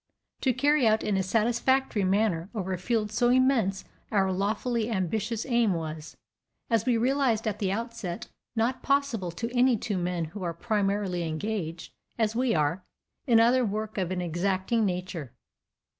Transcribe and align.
To 0.41 0.51
carry 0.51 0.87
out 0.87 1.03
in 1.03 1.15
a 1.15 1.21
satisfactory 1.21 2.03
manner 2.03 2.49
over 2.55 2.73
a 2.73 2.79
field 2.79 3.11
so 3.11 3.29
immense 3.29 3.85
our 4.11 4.31
lawfully 4.31 4.89
ambitious 4.89 5.45
aim 5.45 5.73
was, 5.75 6.17
as 6.71 6.87
we 6.87 6.97
realized 6.97 7.47
at 7.47 7.59
the 7.59 7.71
outset, 7.71 8.27
not 8.55 8.81
possible 8.81 9.29
to 9.29 9.55
any 9.55 9.77
two 9.77 9.99
men 9.99 10.25
who 10.25 10.41
are 10.41 10.55
primarily 10.55 11.21
engaged, 11.21 11.93
as 12.17 12.35
we 12.35 12.55
are, 12.55 12.83
in 13.27 13.39
other 13.39 13.63
work 13.63 13.99
of 13.99 14.09
an 14.09 14.21
exacting 14.23 14.85
nature. 14.87 15.33